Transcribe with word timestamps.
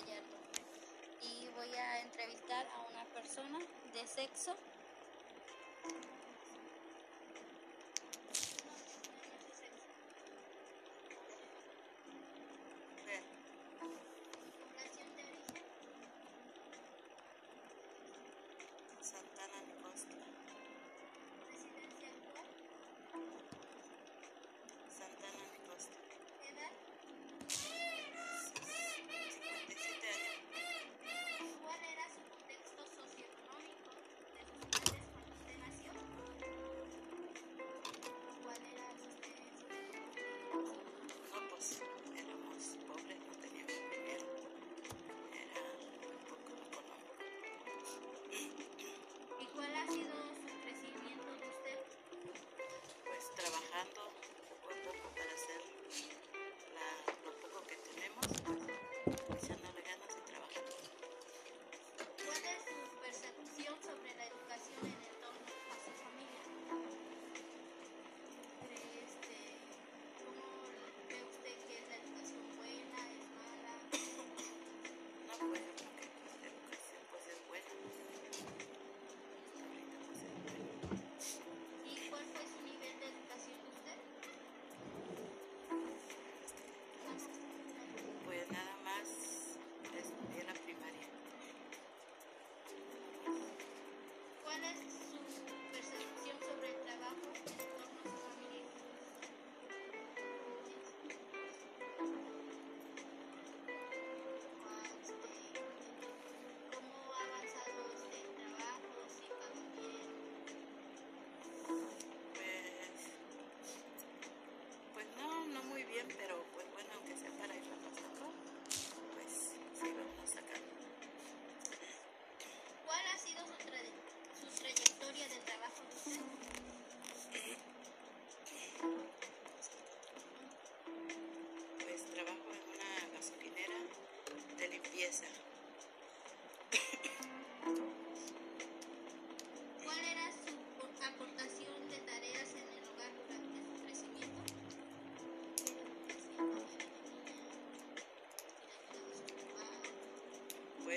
Y 0.00 1.48
voy 1.56 1.74
a 1.74 2.00
entrevistar 2.02 2.64
a 2.66 2.80
una 2.88 3.04
persona 3.12 3.58
de 3.92 4.06
sexo. 4.06 4.54
Santana. 19.00 19.77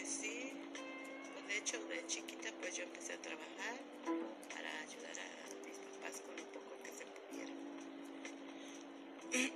Pues 0.01 0.13
sí, 0.13 0.51
pues 1.31 1.47
de 1.47 1.57
hecho 1.59 1.77
de 1.85 2.03
chiquita 2.07 2.49
pues 2.59 2.75
yo 2.75 2.83
empecé 2.85 3.13
a 3.13 3.21
trabajar 3.21 3.77
para 4.49 4.81
ayudar 4.81 5.13
a 5.13 5.29
mis 5.63 5.77
papás 5.77 6.21
con 6.25 6.35
lo 6.37 6.43
poco 6.49 6.73
que 6.83 6.89
se 6.89 7.05
pudiera. 7.05 7.53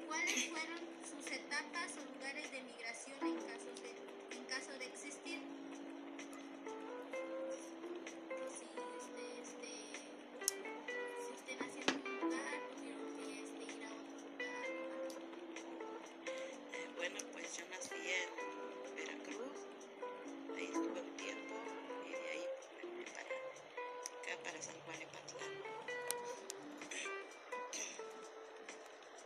¿Cuáles 0.05 0.45
fueron 0.45 0.79
sus 1.01 1.31
etapas 1.31 1.97
o 1.97 2.13
lugares 2.13 2.51
de 2.51 2.61
migración 2.61 3.17
en 3.25 4.45
caso 4.45 4.71
de, 4.77 4.85
existir? 4.85 5.39
Este, 8.61 9.23
este, 9.41 9.71
si 11.25 11.33
usted 11.33 11.55
nació 11.57 11.81
en 11.89 11.97
caso 11.97 12.21
de 12.21 12.85
existir? 13.65 13.89
Bueno, 16.97 17.17
pues 17.33 17.57
yo 17.57 17.65
nací 17.71 17.94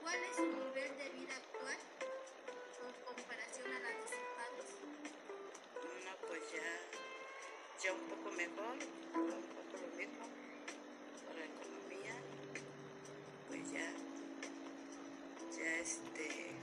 ¿Cuál 0.10 0.24
es 0.24 0.36
su 0.38 0.42
nivel 0.42 0.98
de 0.98 1.10
vida 1.10 1.36
actual 1.36 1.78
con 3.06 3.14
comparación 3.14 3.68
a 3.68 3.80
la 3.80 3.90
de 3.90 4.02
sus 4.10 4.18
padres? 4.34 4.66
No, 6.04 6.12
pues 6.28 6.42
ya, 6.52 6.66
ya 7.84 7.94
un 7.94 8.02
poco 8.10 8.32
mejor, 8.32 8.76
un 9.14 9.44
poco 9.54 9.78
lo 9.78 9.88
mismo, 9.96 10.26
por 11.28 11.36
la 11.36 11.46
economía, 11.46 12.16
pues 13.50 13.72
ya, 13.72 13.94
ya 15.56 15.78
este, 15.78 16.26
este 16.26 16.58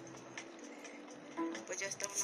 pues 1.69 1.79
ya 1.79 1.87
está 1.87 2.09
uno 2.09 2.17